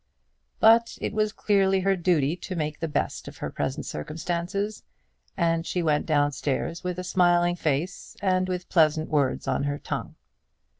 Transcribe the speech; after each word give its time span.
But 0.59 0.97
it 0.99 1.13
was 1.13 1.31
clearly 1.31 1.81
her 1.81 1.95
duty 1.95 2.35
to 2.35 2.55
make 2.55 2.79
the 2.79 2.87
best 2.87 3.27
of 3.27 3.37
her 3.37 3.51
present 3.51 3.85
circumstances, 3.85 4.81
and 5.37 5.63
she 5.63 5.83
went 5.83 6.07
down 6.07 6.31
stairs 6.31 6.83
with 6.83 6.97
a 6.97 7.03
smiling 7.03 7.55
face 7.55 8.17
and 8.19 8.49
with 8.49 8.67
pleasant 8.67 9.09
words 9.11 9.47
on 9.47 9.65
her 9.65 9.77
tongue. 9.77 10.15